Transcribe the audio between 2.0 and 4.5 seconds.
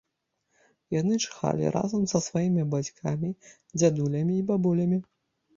са сваімі бацькамі, дзядулямі і